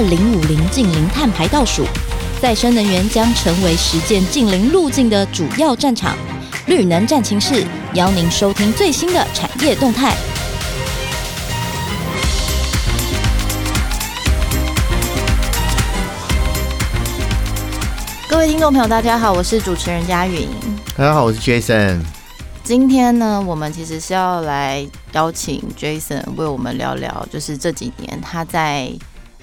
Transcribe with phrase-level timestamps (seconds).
[0.00, 1.84] 二零五零近零碳排倒数，
[2.40, 6.16] 再生能源将成为实践近零路径的主要战场。
[6.68, 10.16] 绿能战情室邀您收听最新的产业动态。
[18.26, 20.48] 各位听众朋友，大家好，我是主持人佳云。
[20.96, 22.00] 大家好，我是 Jason。
[22.64, 28.90] 今天呢，我们其实是要来邀请 Jason 为我们聊聊，就是这几年他在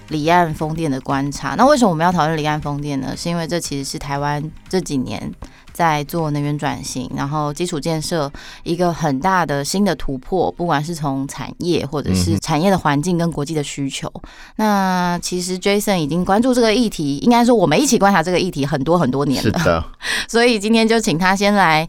[0.09, 1.55] 离岸风电的观察。
[1.55, 3.15] 那为什么我们要讨论离岸风电呢？
[3.15, 5.31] 是因为这其实是台湾这几年
[5.71, 8.31] 在做能源转型，然后基础建设
[8.63, 14.11] 一个很大的新的突破，不管是从产业或者是产业的环境跟国际的需求。
[14.15, 14.21] 嗯、
[14.57, 19.59] 那其实 Jason 已经关注这个议题，应该说我们一起观察这个议题很多很多年了。
[19.59, 19.83] 是的，
[20.27, 21.87] 所以今天就请他先来。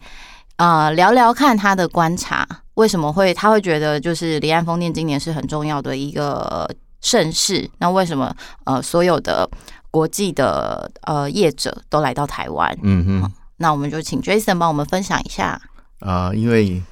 [0.56, 2.44] 啊、呃，聊聊看他的观察，
[2.74, 6.68] 为什么会他会觉得就是离岸风电今年是很重要的一个
[7.00, 7.70] 盛世？
[7.78, 9.48] 那为什么呃所有的
[9.90, 12.76] 国际的呃业者都来到台湾？
[12.82, 15.60] 嗯哼，那我们就请 Jason 帮我们分享一下。
[16.00, 16.82] 啊、呃，因为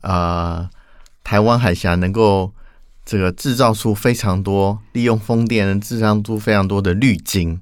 [0.00, 0.70] 啊、呃，
[1.22, 2.52] 台湾海峡能够
[3.04, 7.60] 这个制造出非常多利用风电能制造出非常多的绿金，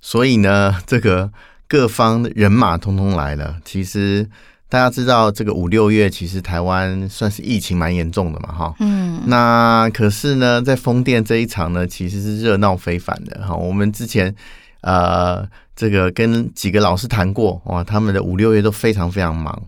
[0.00, 1.30] 所以呢，这个
[1.68, 3.56] 各方人马通通来了。
[3.64, 4.28] 其实。
[4.72, 13.54] 大家知道这个五六月其实台湾算是疫情蛮严重的嘛，哈，嗯，那可是呢，在风电这一场呢，其实是热闹非凡的哈。
[13.54, 14.34] 我们之前
[14.80, 19.62] 呃，这个跟几个老师谈过哇，他们的五六月都非常非常忙。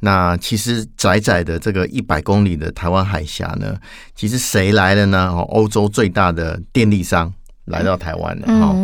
[0.00, 3.74] 那其实窄窄的这个一百公里的台湾海峡呢，
[4.14, 5.30] 其实谁来了呢？
[5.48, 7.32] 欧洲最大的电力商
[7.64, 8.76] 来到台湾了哈，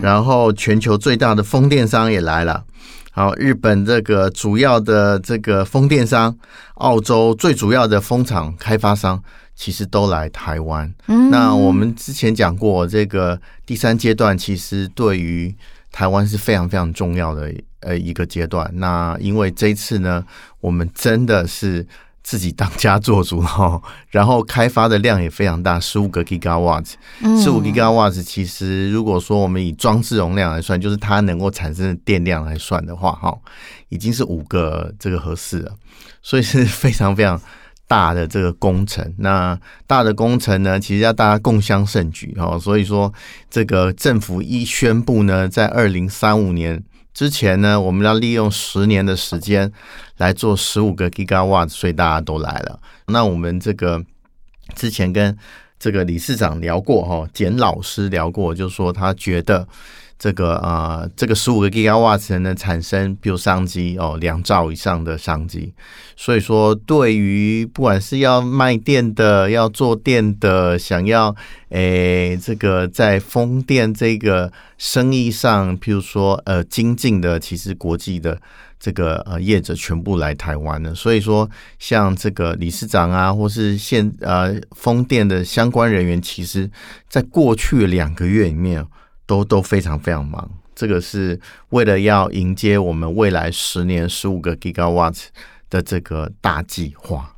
[0.00, 2.62] 然后全球最大的风电商也来了。
[3.16, 6.36] 好，日本这个主要的这个风电商，
[6.74, 9.22] 澳洲最主要的风场开发商，
[9.54, 10.92] 其实都来台湾。
[11.06, 15.54] 嗯，那我们之前讲过，这个第三阶段其实对于
[15.92, 18.68] 台湾是非常非常重要的呃一个阶段。
[18.74, 20.24] 那因为这一次呢，
[20.60, 21.86] 我们真的是。
[22.24, 26.94] 自己当家做主哈， 然后开发的量也非常大，十五个 gigawatts，
[27.40, 33.36] 十五 gigawatts 其实如果说我们以装置容量来算，就是它能够产生的电量来算的话，哈，
[33.90, 35.72] 已经是五个这个合适了，
[36.22, 37.38] 所以是非常非常
[37.86, 39.14] 大的这个工程。
[39.18, 39.56] 那
[39.86, 43.12] 大的工程呢，其实要大家共襄盛举哈，所以说
[43.50, 46.82] 这个政府一宣布呢，在二零三五年。
[47.14, 49.72] 之前呢，我们要利用十年的时间
[50.18, 52.78] 来做十五个 gigawat 所以大家都来了。
[53.06, 54.04] 那我们这个
[54.74, 55.34] 之前跟
[55.78, 59.66] 这个理事长聊过哈，简老师聊过，就说他觉得。
[60.18, 65.74] 这个啊、呃，这个十五个 gigawatts 能产生，比如商机哦，两兆以上的商机。
[66.16, 71.34] 所以说，对于不管是要卖电的、要做电的、想要
[71.70, 78.40] 诶这个在风电这个生意上，譬如说呃精进的，其实国际的
[78.78, 80.94] 这个呃业者全部来台湾了。
[80.94, 81.50] 所以说，
[81.80, 86.70] 像这个理事长啊，或是现呃风电的相关人员，其实
[87.08, 88.86] 在过去两个月里面。
[89.26, 91.40] 都都非常非常忙，这个是
[91.70, 95.26] 为了要迎接我们未来十年十五个 gigawatts
[95.70, 97.30] 的这个大计划。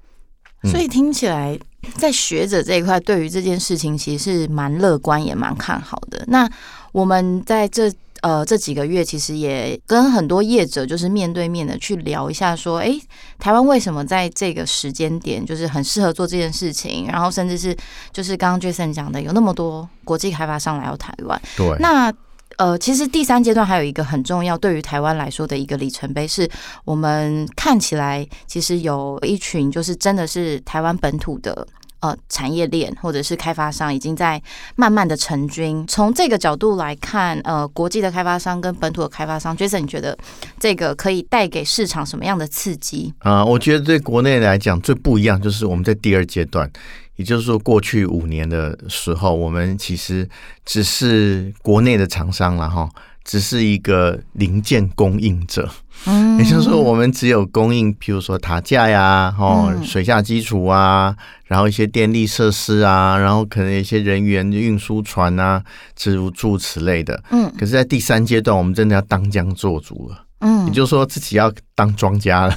[0.64, 1.56] 所以听起来，
[1.94, 6.24] 在学者这一块，对于这件事情其实是蛮乐观，也蛮看好的。
[6.26, 6.50] 那
[6.90, 12.98] 我们在这呃这几个月，其实也跟很多业者就是面对面的去聊一下，说，哎，
[13.38, 17.06] 台湾为什么在这个时间点就是很适合做这件事情？
[17.06, 17.76] 然后甚至是
[18.12, 19.88] 就是刚刚 Jason 讲的，有那么多。
[20.04, 22.12] 国际开发商来到台湾，对，那
[22.58, 26.48] 呃，其实第三阶段还有一个很重要，对于台湾来说的一个里程碑，是
[26.84, 31.66] 我们看起来其实有一群就是真的是台湾本土的
[32.28, 34.42] 产业链或者是开发商已经在
[34.74, 35.82] 慢慢的成军。
[35.86, 40.18] 从这个角度来看，呃，国际的开发商跟本土的开发商，Jason，你觉得
[40.58, 43.14] 这个可以带给市场什么样的刺激？
[43.20, 46.70] 啊，我觉得对国内来讲最不一样就是我们在第二阶段。
[47.16, 50.28] 也就是说，过去五年的时候，我们其实
[50.66, 52.86] 只是国内的厂商了哈，
[53.26, 55.68] 只是一个零件供应者。
[56.04, 61.14] 嗯，也就是说，我们只有供应，譬如说塔架呀，哦，水下基础啊，
[61.46, 65.62] 然后一些电力设施啊，然后可能一些人员运输船啊，
[65.96, 67.20] 诸如此类的。
[67.30, 70.22] 嗯，可是，在第三阶段，我们真的要当家做主了。
[70.40, 72.54] 嗯，也就是说自己要当庄家了，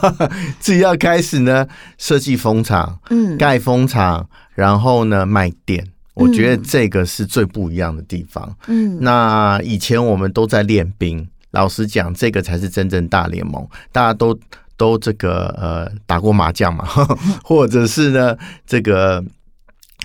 [0.60, 5.88] 自己要开始呢设计风场，嗯，盖风场，然后呢卖电。
[6.14, 8.56] 我觉得这个是最不一样的地方。
[8.68, 13.66] 嗯，那以前我们都在练兵，老实讲，这个才是真正大联盟。
[13.92, 14.38] 大家都
[14.76, 16.84] 都这个呃打过麻将嘛，
[17.42, 19.22] 或者是呢这个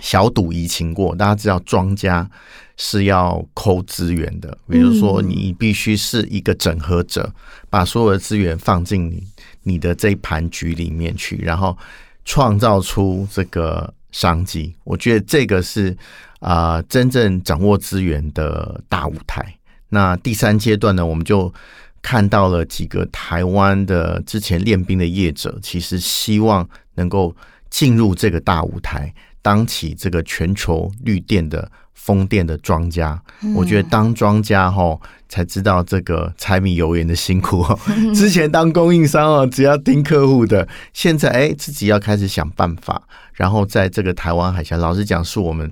[0.02, 1.16] 小赌怡情过。
[1.16, 2.30] 大家知道庄家
[2.78, 7.32] 是要抠资源的，比如说你必须是一个整合者，
[7.70, 9.24] 把所有的资源放进你
[9.64, 11.78] 你的这一盘局里面去，然后
[12.26, 14.76] 创造出这个商机。
[14.84, 15.96] 我觉得这个是
[16.40, 19.56] 啊、真正掌握资源的大舞台。
[19.90, 21.54] 那第三阶段呢，我们就
[22.02, 27.36] 看到了几个台湾的之前练兵的业者，其实希望能够
[27.70, 31.72] 进入这个大舞台，当起这个全球绿电的。
[31.94, 33.22] 风电的庄家，
[33.54, 34.98] 我觉得当庄家哈，
[35.28, 37.64] 才知道这个柴米油盐的辛苦。
[38.16, 43.04] 之前当供应商哦，只要听客户的，现在哎，自己要开始想办法，
[43.34, 45.70] 然后在这个台湾海峡，老实讲，是我们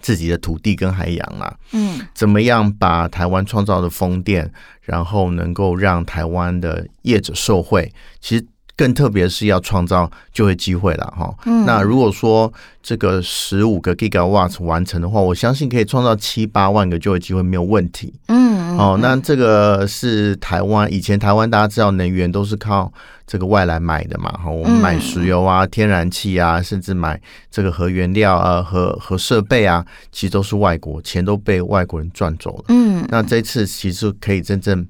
[0.00, 4.52] 自己的土地跟海洋啊，嗯，怎么样把台湾创造的风电，
[4.82, 7.90] 然后能够让台湾的业者受惠，
[8.20, 8.46] 其实。
[8.76, 11.32] 更特别是要创造就业机会了哈。
[11.64, 18.12] 那如果说这个十五个 gigawatts 完成的话，我相信可以创造七八万个就业机会没有问题。
[18.26, 22.92] 嗯，哦，那这个是台湾以前台湾大家知道能源都是靠
[23.26, 27.18] 这个外来买的嘛哈，我们买石油啊、天然气啊，甚至买
[27.50, 32.64] 这个核原料啊、核核设备啊，其实都是外国钱都被外国人赚走了。
[32.68, 34.84] 嗯，那这次其实可以真正。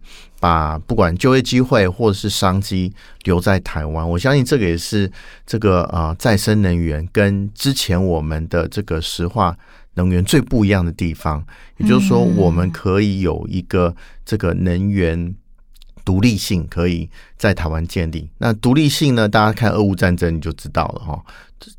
[0.44, 2.92] 把不管就业机会或者是商机
[3.22, 5.10] 留在台湾，我相信这个也是
[5.46, 9.56] 这个呃再生能源跟之前我们的这个石化
[9.94, 11.42] 能源最不一样的地方。
[11.78, 13.96] 也就是说，我们可以有一个
[14.26, 15.34] 这个能源
[16.04, 17.08] 独立性，可以
[17.38, 18.28] 在台湾建立。
[18.36, 19.26] 那独立性呢？
[19.26, 21.24] 大家看俄乌战争你就知道了哈。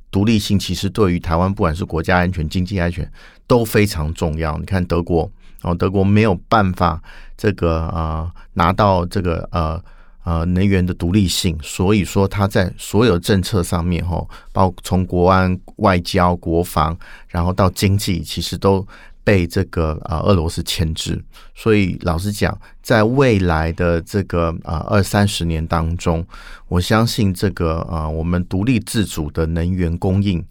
[0.10, 3.08] 独立性其实对于台湾，不管是国家安全、经济安全
[3.46, 4.58] 都非常重要。
[4.58, 5.32] 你看德国。
[5.66, 7.02] 然后德国没有办法
[7.36, 9.84] 这个呃拿到这个呃
[10.24, 14.24] 呃能源的独立性，所以说他在所有政策上面哈，
[14.54, 16.96] 包括从国安、外交、国防，
[17.28, 18.86] 然后到经济，其实都
[19.24, 21.20] 被这个呃俄罗斯牵制。
[21.56, 26.24] 所以老实讲，在未来的这个呃二三十年当中，
[26.68, 30.46] 我相信这个呃我们独立自主的能源供应，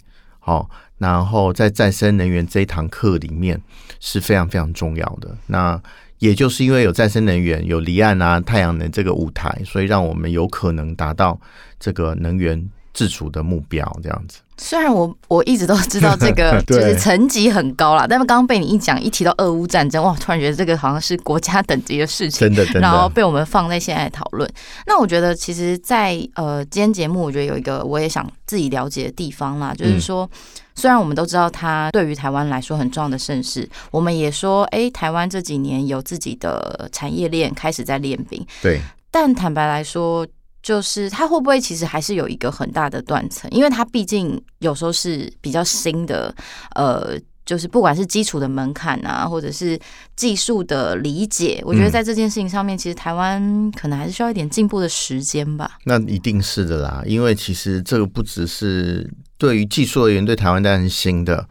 [0.44, 0.69] 好。
[0.99, 3.61] 然后在再生能源这一堂课里面
[3.99, 5.37] 是非常非常重要的。
[5.46, 5.81] 那
[6.19, 11.38] 也就是因为有再生能源、有离岸啊、太阳能这个舞台，所以让我们有可能达到
[11.81, 13.85] 这个能源自主的目标。
[14.02, 14.38] 这样子。
[14.56, 22.80] 虽然我我一直都知道 这个就是层级很高啦，但是刚刚被你一讲，一提到俄乌战争，哇，突然觉得这个好像是国家等级的事情，真的，真的。
[22.80, 24.48] 然后被我们放在现在讨论。
[24.86, 30.24] 那我觉得，其实在，在呃今天节目，我觉得有一个我也想自己了解的地方啦，就是说。
[30.32, 30.38] 嗯
[30.76, 38.44] 虽然我们都知道它对于台湾来说很重要的盛事，我们也说，哎，台湾这几年有自己的产业链开始在练兵。
[38.60, 38.80] 对。
[39.08, 40.26] 但坦白来说，
[40.64, 43.49] 就是它会不会其实还是有一个很大的断层？
[43.52, 46.34] 因为它毕竟有时候是比较新的，
[46.75, 47.16] 呃。
[47.46, 49.78] 就是不管是基础的门槛啊，或者是
[50.16, 55.72] 技术的理解，我觉得在这件事情上面，其实台湾可能还是需要一点进步的时间吧。
[55.84, 59.06] 那一定是的啦，因为其实这个不只是
[59.37, 61.46] 对于技术而言，对台湾当然是新的。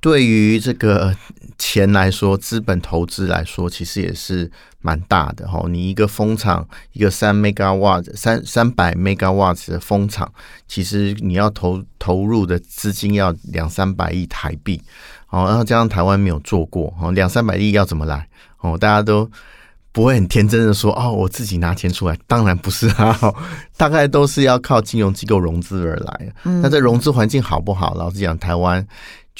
[0.00, 1.14] 对于这个
[1.58, 4.48] 钱来说，资本投资来说，其实也是
[4.80, 5.64] 蛮大的哈。
[5.68, 10.32] 你一个风场，一个三 megawatt、三三百 megawatt 的风场，
[10.68, 14.80] 其实你要投投入的资金要两三百亿台币。
[15.30, 18.28] 哦，然后加上台湾没有做过，哦，两三百亿要怎么来？
[18.60, 19.28] 哦，大家都
[19.90, 23.34] 不会很天真的说，哦，我自己拿钱出来，当然不是啊，
[23.76, 26.32] 大概都是要靠金融机构融资而来。
[26.44, 27.94] 那这融资环境好不好？
[27.94, 28.86] 老实讲，台湾。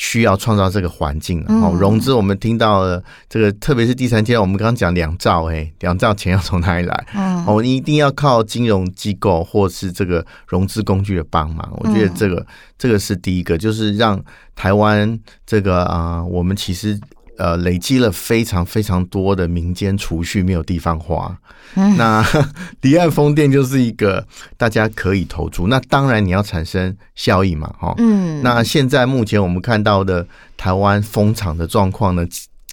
[0.00, 7.06] 需要创造这个环境，哦，融资我们听到了这个，特别是第三阶段，我们刚刚讲两兆，哎，两兆钱要从哪里来？
[7.44, 11.68] 哦，你一定要靠金融机构或是这个融资工具的帮忙。
[11.80, 12.46] 我觉得这个
[12.78, 14.22] 这个是第一个，就是让
[14.54, 16.96] 台湾这个啊，我们其实。
[17.38, 21.38] 呃，累积了非常非常多的民间储蓄，没有地方花。
[21.76, 22.24] 嗯、那
[22.82, 24.26] 离岸风电就是一个
[24.56, 25.68] 大家可以投注。
[25.68, 27.94] 那当然你要产生效益嘛，哈。
[27.98, 28.42] 嗯。
[28.42, 30.26] 那现在目前我们看到的
[30.56, 32.26] 台湾风场的状况呢，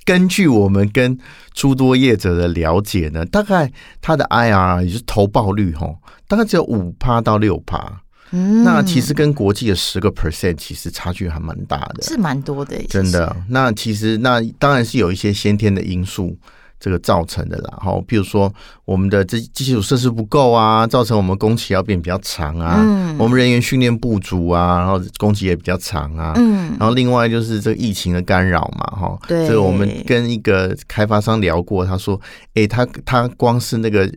[0.03, 1.17] 根据我们跟
[1.53, 5.93] 诸多业者的了解呢，大概它的 IRR 也就是投报率，哈，
[6.27, 8.01] 大概只有五趴到六趴。
[8.35, 13.33] 嗯，那其实跟国际的十个 percent 其实差距还蛮大的，是蛮多的，真的。
[13.47, 16.37] 那其实那当然是有一些先天的因素
[16.77, 17.77] 这个造成的啦。
[17.81, 22.75] 好，比如说我们的这基础设施不够啊，造成我们工期要变比较长啊。
[22.79, 26.33] 嗯，我们人员训练不足啊，然后工期也比较长啊。
[26.35, 29.17] 嗯，然后另外就是这个疫情的干扰嘛，哈。
[29.29, 32.19] 对，这个我们跟一个开发商聊过，他说，
[32.55, 34.11] 哎，他他光是那个。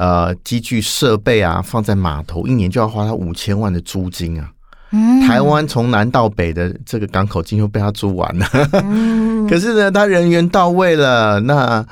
[0.00, 4.50] 呃，机具设备啊，放在码头，一年就要花他五千万的租金啊！
[4.92, 8.46] 嗯、台湾从南到北的这个港口几乎被他租完了。
[8.82, 11.86] 嗯、 可是呢，他人员到位了，那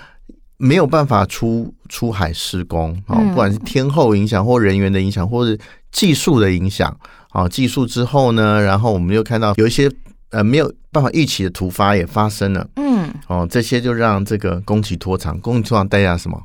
[0.56, 5.58] 没有办法出出海施工啊，不管是天候影响，或人员的影响，或是
[5.92, 6.96] 技术的影响
[7.28, 7.46] 啊。
[7.46, 9.92] 技术之后呢，然后我们又看到有一些
[10.30, 12.66] 呃没有办法预期的突发也发生了。
[12.76, 16.42] 嗯，哦，这些就让这个工期拖长，工期拖长代价什么？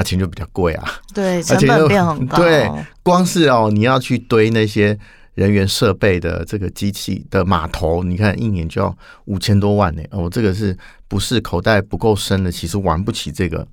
[0.00, 2.38] 啊，钱就比较贵啊，对， 成本变很高。
[2.38, 2.66] 对，
[3.02, 4.98] 光是哦，你要去堆那些
[5.34, 10.02] 人员设备的这个机器的码头，你看一年就要五千多万呢。
[10.10, 10.76] 哦，这个是
[11.06, 12.50] 不是口袋不够深的？
[12.50, 13.66] 其实玩不起这个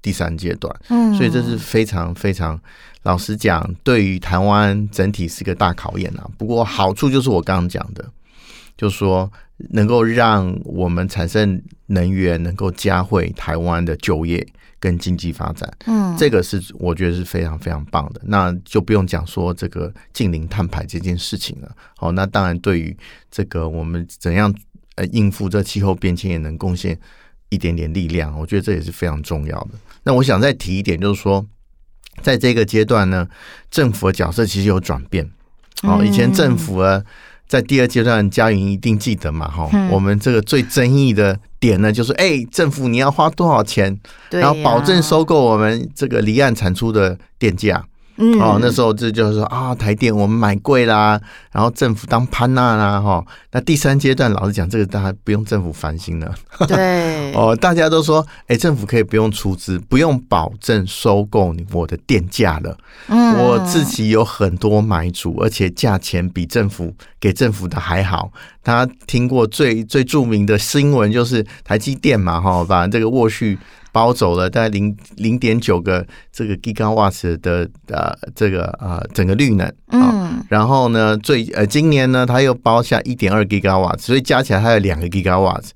[0.00, 0.72] 第三阶段。
[0.88, 2.58] 嗯，所以这是非常非常
[3.02, 6.24] 老实讲，对于台湾整体是个大考验啊。
[6.38, 8.08] 不过好处就是我刚刚讲的，
[8.76, 9.28] 就是说
[9.70, 11.60] 能够让我们产生
[11.92, 14.46] 能源，能够加惠台湾的就业。
[14.82, 18.20] 跟经济发展，嗯，这个是我觉得是非常非常棒的。
[18.24, 21.70] 那就不用讲说这个近零碳排这件事情了。
[21.96, 22.96] 好，那当然对于
[23.30, 24.52] 这个我们怎样
[24.96, 26.98] 呃应付这气候变迁，也能贡献
[27.50, 28.36] 一点点力量。
[28.36, 29.70] 我觉得这也是非常重要的。
[30.02, 31.46] 那我想再提一点，就是说，
[32.20, 33.28] 在这个阶段呢，
[33.70, 35.30] 政府的角色其实有转变。
[35.84, 37.00] 哦，以前政府啊。
[37.48, 39.46] 在第二阶段，佳云一定记得嘛？
[39.46, 47.84] 哈、嗯，我们这个最争议的点呢，就是哎、欸，政府你要花多少钱，啊、然后保证收购我们这个离岸产出的电价。
[48.22, 53.24] 嗯，哦，那时候这就是说啊，台电我们买贵啦，然后政府当潘娜啦，哈。
[53.50, 56.32] 那第三阶段，老实讲，这个大家不用政府烦心了。
[56.68, 62.78] 对， 哦，大家都说，哎，政府可以不用出资，不用保证收购你我的电价了。
[63.08, 68.30] 嗯，我自己有很多买主，而且价钱比政府给政府的还好。
[68.62, 73.58] 大家听过最最著名的新闻就是台积电嘛，哈，把这个沃旭。
[73.92, 85.68] 包走了大概零零点九个这个 gigawatts 的呃这个呃整个绿能，嗯，然后呢最呃今年呢他又包下一点二 gigawatts，所以加起来它有两个 gigawatts，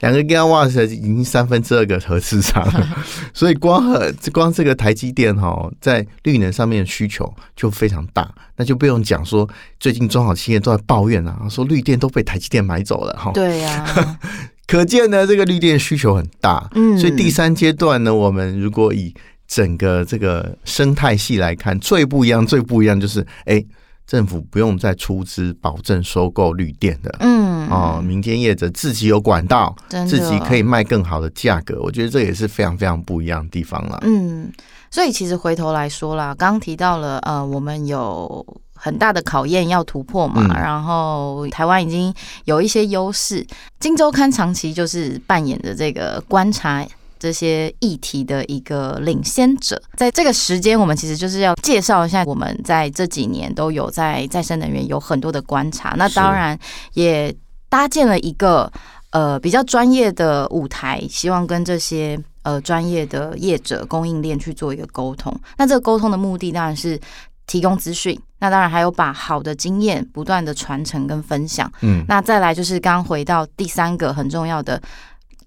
[0.00, 2.70] 两个 gigawatts 已经三分之二个核市场，
[3.32, 9.48] 所以光和光这个台积电哈在绿能上面的需求就非常大，那就不用讲说
[9.80, 14.20] 最近中小企业都在抱怨啊，说绿电都被台积电买走了哈，对呀、啊。
[14.66, 19.12] 可见呢，这个绿电需求很大，嗯，所以第三阶段呢，我们如果以
[19.46, 23.62] 整个这个生态系来看，最不一样、最不一样就是，哎，
[24.06, 29.76] 政府不用再出资保证收购绿电的，嗯，哦，民间业者自己有管道，
[30.08, 34.50] 自己可以卖更好的价格，我觉得这也是非常非常不一样的地方了，嗯，
[34.90, 38.44] 所以其实回头来说啦，刚刚提到了，呃，我们有。
[38.74, 42.12] 很大的考验要突破嘛，嗯、然后台湾已经
[42.44, 43.46] 有一些优势。
[43.80, 46.86] 金周刊长期就是扮演着这个观察
[47.18, 49.80] 这些议题的一个领先者。
[49.96, 55.94] 在这个时间，我们其实就是要介绍一下我们在这几年都有在再生能源有很多的观察。
[55.96, 56.58] 那当然
[56.92, 57.34] 也
[57.70, 58.70] 搭建了一个
[59.10, 65.34] 呃比较专业的舞台，希望跟这些呃专业的业者供应链去做一个沟通。
[65.56, 67.00] 那这个沟通的目的当然是。
[67.46, 71.70] 提供资讯，那当然还有把好的经验不断的传承跟分享。
[71.82, 74.80] 嗯，那再来就是刚回到第三个很重要的，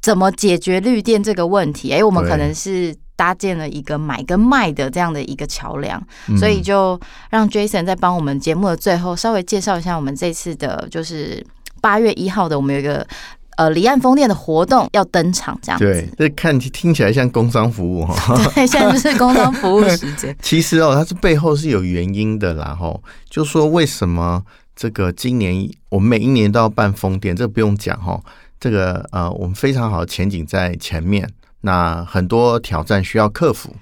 [0.01, 1.92] 怎么解决绿电这个问题？
[1.92, 7.00] 哎、欸，我们可能是搭建了一个买跟卖的这样的一个桥梁，嗯、所以就
[7.30, 11.46] 让 Jason 在帮我们节目的最后稍微介绍一下我们这次的，就是
[11.82, 13.06] 八月一号的，我们有一个。
[13.58, 15.86] 呃，离岸风电的活动要登场，这样子。
[15.86, 18.36] 对，这看听起来像工商服务哈。
[18.54, 20.36] 对，现在就是工商服务时间。
[20.42, 22.96] 其实哦，它是背后是有原因的啦，哈。
[23.30, 24.44] 就说为什么
[24.76, 28.22] 这个今年我们每一年都要办风电，这个不用讲哈。
[28.60, 31.28] 这个呃，我们非常好的前景在前面，
[31.62, 33.76] 那很多挑战需要克服，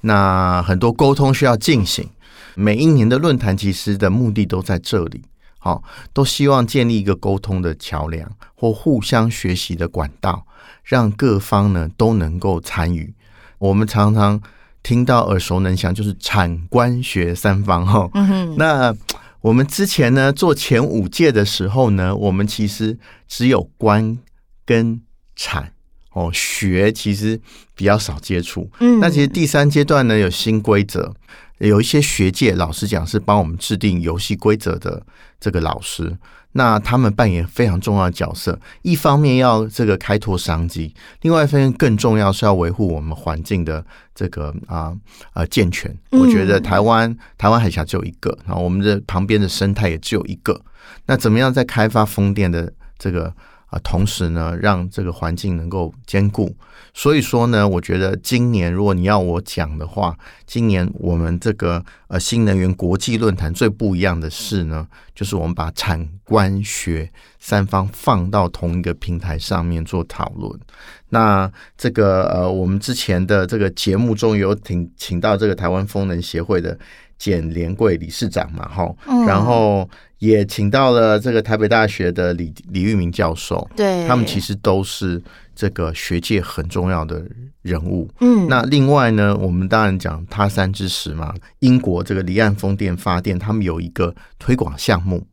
[0.00, 2.08] 那很多沟通需要进行。
[2.54, 5.22] 每一年的论坛其实的目的都在这里。
[5.68, 5.82] 好，
[6.14, 10.46] 都希望建立一个沟通的桥梁或互相学习的管道，
[10.82, 13.12] 让各方呢都能够参与。
[13.58, 14.40] 我们常常
[14.82, 18.08] 听到耳熟能详，就是产官学三方哈。
[18.14, 18.56] 嗯。
[18.56, 18.96] 那
[19.42, 24.16] 我们之前呢做前五届的时候呢，我们其实只有官
[24.64, 24.98] 跟
[25.36, 25.70] 产
[26.14, 27.38] 哦，学其实
[27.74, 28.70] 比较少接触。
[28.80, 29.00] 嗯。
[29.00, 31.14] 那其实第三阶段呢有新规则。
[31.58, 35.02] 有一些学界老师讲是帮我们制定游戏规则的
[35.40, 36.16] 这个老师，
[36.52, 38.58] 那他们扮演非常重要的角色。
[38.82, 43.84] 一方面要这个开拓商机，另外一方面更重要是要维护我们环境的
[44.14, 44.96] 这个啊
[45.32, 45.92] 啊健全。
[46.10, 50.60] 我觉得台湾台湾海峡只有一个，然后我们的旁边的生态也只有一个。
[51.06, 53.32] 那怎么样在开发风电的这个
[53.68, 56.54] 啊，同时呢，让这个环境能够兼顾。
[56.94, 70.60] 所以说呢，我觉得今年如果你要我讲的话，今年我们这个呃新能源国际论坛最不一样的事呢，就是我们把产官学三方放到同一个平台上面做讨论。
[71.08, 76.78] 那这个呃，我们之前的这个节目中有请请到这个台湾风能协会的
[77.18, 78.94] 简连贵理事长嘛，哈，
[79.26, 79.88] 然后。
[80.18, 85.22] 也请到了这个台北大学的李李玉明教授，对，他们其实都是
[85.54, 87.24] 这个学界很重要的
[87.62, 88.10] 人物。
[88.18, 95.24] 嗯，那另外呢，我们当然讲他山之石嘛，英国这个离岸风电发电，他们有一个推广项目。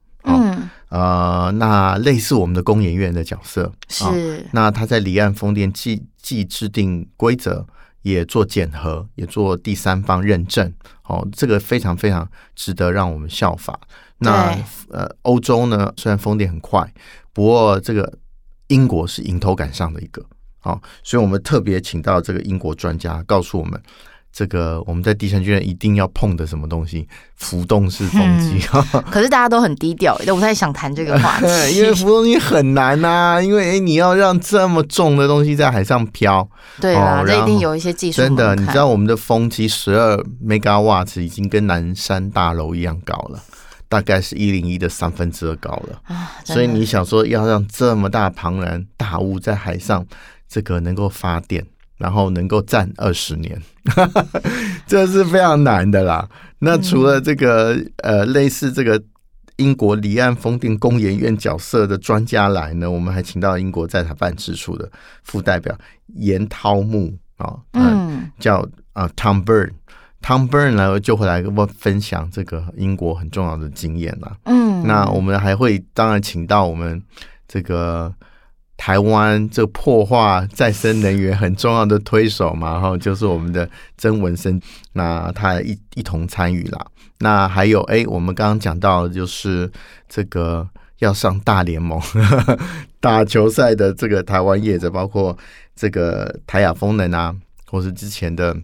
[0.89, 7.65] 嗯，呃，那类似我们的工研院的角色是，那他在离岸风电既既制定规则，
[8.01, 10.73] 也做检核，也做第三方认证。
[11.03, 13.79] 哦，这个非常非常值得让我们效法。
[14.17, 14.57] 那
[14.89, 16.91] 呃，欧洲呢，虽然风电很快，
[17.33, 18.17] 不过这个
[18.67, 20.25] 英国是迎头赶上的一个，
[20.59, 23.79] 好，所以我们特别请到这个英国专家，告诉我们
[24.37, 28.59] 这个我们在地产居然一定要碰的什么东西——浮动式风机。
[28.73, 36.45] 嗯、 可是大家都很低调，都不太想谈这个话题， 因为浮动机很难呐、啊，因为你要让这么重的东西在海上飘，
[36.81, 38.21] 对啊，这一定有一些技术。
[38.21, 43.41] 真的，你知道我们的风机十二 megawatts 已经跟南山大楼一样高了。
[43.87, 50.03] 大概是一零一的三分之二高了，啊、所以你想说要让这么大庞然大物在海上
[50.49, 51.63] 这个能够发电，
[51.97, 53.61] 然后能够站二十年，
[54.85, 56.27] 这是非常难的啦。
[56.59, 59.01] 那除了这个、嗯、呃类似这个
[59.57, 64.89] 英国离岸风电工研院角色的专家来呢，我们还请到英国在台办事处的
[65.23, 65.77] 副代表
[66.15, 68.57] 严涛木啊，嗯，叫
[68.93, 69.71] 啊、呃、Tom Bird。
[70.21, 74.35] Tom Burn 呢就会来跟我分享这个英国很重要的经验啦。
[74.45, 76.99] 嗯，那我们还会当然请到我们
[77.47, 78.11] 这个
[78.77, 84.59] 台湾这破化再生能源很重要的推手嘛，然后就是我们的曾文生，
[84.93, 86.91] 那他一一同参与了。
[87.19, 89.71] 那还有哎，我们刚刚讲到的就是
[90.09, 90.67] 这个
[90.99, 92.01] 要上大联盟
[92.99, 95.37] 打球赛的这个台湾业者，包括
[95.75, 97.35] 这个台亚风能啊，
[97.67, 98.55] 或是之前的。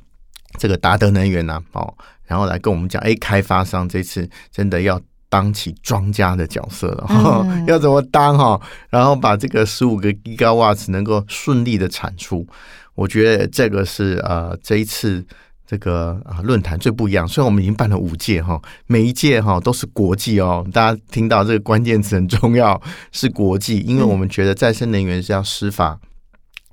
[0.60, 1.93] 这个达德能源呐、啊，哦，
[2.26, 5.00] 然后来跟我们讲，哎，开发商这次真的要
[5.32, 8.60] 当起庄家的角色了，嗯、要怎么当哈？
[8.89, 12.46] 然后把这个十五个 gigawatts 能够顺利的产出，
[12.96, 15.26] 我觉得这个是呃这一次
[15.65, 17.26] 这个啊论坛最不一样。
[17.26, 22.82] 虽然我们已经办了五届哈，每一届哈都是国际哦，大家听到这个关键词很重要，
[23.13, 25.98] 是国际，因为我们觉得再生能源是要施法。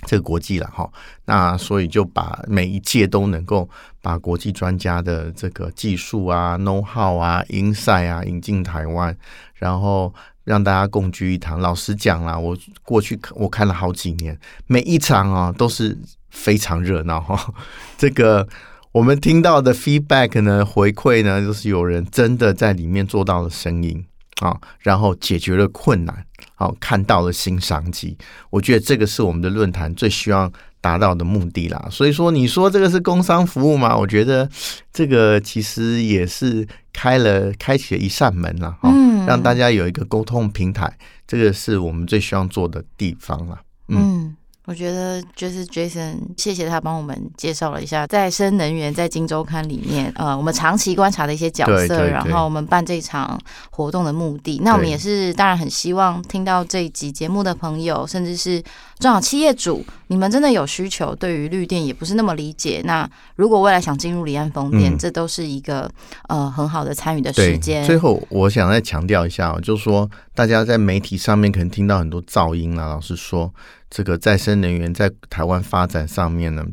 [0.07, 0.89] 这个国际了哈，
[1.25, 3.69] 那所以就把每一届都能够
[4.01, 9.17] 把国际专家的这个技术啊、know how 啊、insight 啊引进台湾，
[9.55, 11.61] 然后让大家共聚一堂。
[11.61, 15.99] 老实讲啦，我过去我看了好几年，每一场啊都是
[16.31, 17.55] 非常热闹哈。
[17.99, 18.47] 这个
[18.93, 24.05] 我们听到的 feedback 呢，回馈呢，就是有人真的在里面做到了声音。
[24.41, 26.25] 啊，然后解决了困难，
[26.59, 28.19] 好，看到了新商机。
[28.51, 31.87] 我觉得这个是我们的论坛最希望达到的目的啦。
[31.89, 33.97] 所以说，你说这个是工商服务吗？
[33.97, 34.51] 我觉得
[34.93, 38.91] 这个其实也是开了、开启了一扇门了，哈，
[39.25, 40.93] 让大家有一个沟通平台。
[41.29, 44.35] 这个是我们最希望做的地方了，嗯。
[44.69, 54.61] 我觉得就是 Jason，谢谢他帮我们介绍了一下再生能源在金周刊里面，呃，我们长期观察的一些角色，对对对，然后我们办这场活动的目的。
[54.63, 58.61] 那我们也是当然很希望听到这一集节目的朋友，甚至是
[58.99, 62.83] 中小企业主，你们真的有需求，对于绿电也不是那么理解。
[62.85, 65.91] 那如果未来想进入离岸风电，嗯、这都是一个
[66.29, 67.83] 呃很好的参与的时间。
[67.87, 73.51] 最后，我想再强调一下，就是说大家在媒体上面可能听到很多噪音啊，老实说。
[73.91, 76.65] 这个再生能源在台湾发展上面呢，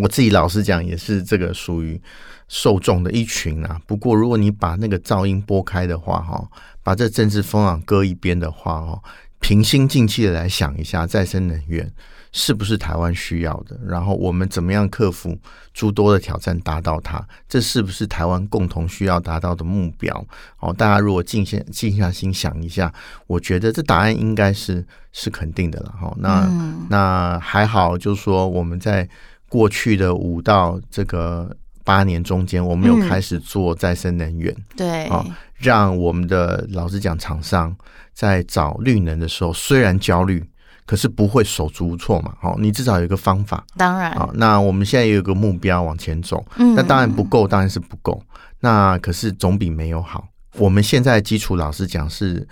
[0.00, 2.00] 我自己老实讲也是这个属于
[2.48, 3.80] 受众的一群啊。
[3.86, 6.46] 不过如果你把那个噪音拨开的话，哈，
[6.82, 9.02] 把这政治风浪搁一边的话，哈，
[9.40, 11.90] 平心静气的来想一下，再生能源。
[12.36, 13.78] 是不是台湾需要的？
[13.86, 15.38] 然后我们怎么样克服
[15.72, 17.24] 诸多的挑战，达到它？
[17.48, 20.12] 这是不是台湾共同需要达到的目标？
[20.58, 22.92] 哦，大家如果静下静下心想一下，
[23.28, 25.94] 我觉得这答案应该是是肯定的了。
[25.96, 29.08] 哈，那、嗯、那还好，就是说我们在
[29.48, 37.72] 过去的五到这个八年中间，我们有开始做再生能源，嗯、对，啊，让我们的老实讲，厂商
[38.12, 40.44] 在找绿能的时候，虽然焦虑。
[40.86, 42.34] 可是不会手足无措嘛？
[42.42, 43.64] 哦，你至少有一个方法。
[43.76, 46.44] 当然啊，那我们现在也有个目标往前走。
[46.56, 48.22] 嗯，那当然不够，当然是不够。
[48.60, 50.26] 那可是总比没有好。
[50.56, 52.46] 我们现在基础老实讲是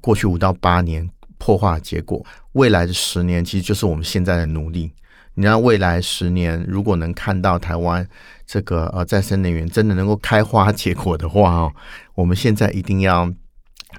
[0.00, 2.24] 过去五到八年破化的结果。
[2.52, 4.92] 未来的十年其实就是我们现在的努力。
[5.36, 8.06] 你让未来十年如果能看到台湾
[8.46, 11.72] 这个呃再生能源真的能够开花结果的话哦，
[12.14, 13.28] 我们现在一定要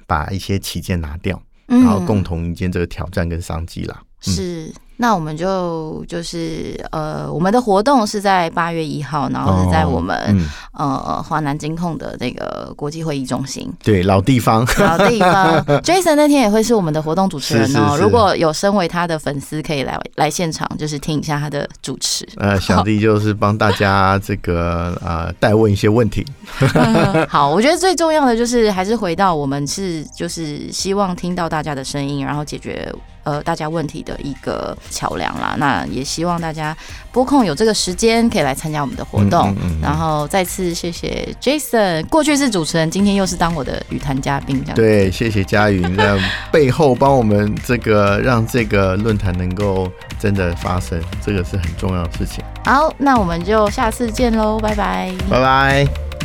[0.06, 4.02] 把一些旗舰拿掉，然后共同迎接这个挑战跟商机啦。
[4.26, 4.72] 嗯、是。
[4.98, 10.16] 那我们就就是呃，我们的活动是在八月一号，然后是在我们、
[10.72, 15.62] 哦嗯、呃华南金控的那个国际会议中心，对，老地方， 老地方。
[15.82, 17.90] Jason 那天也会是我们的活动主持人哦。
[17.90, 22.26] 是是是，如果有身为他的粉丝，可以来来现场，就是听一下他的主持。
[22.36, 26.24] 呃，小弟就是帮大家 这个呃代问一些问题。
[26.74, 32.90] 嗯、 好，我觉得最重要的就是还是回到我们是就是希望听到大家的声音，然后解决。
[33.26, 36.74] 呃，大家问题的一个桥梁啦，那也希望大家
[37.10, 39.50] 播控有这个时间可以来参加我们的活动。
[39.50, 44.76] 嗯嗯嗯、然后再次谢谢 Jason，过去是主持人，今天又是当我的语谈嘉宾，这样。
[44.76, 46.16] 对，谢谢佳云在
[46.52, 52.44] 背后帮我们这个让这个论坛能够真的发生，这个是很重要的事情。
[52.64, 56.15] 好，那我们就下次见喽，拜拜，拜拜。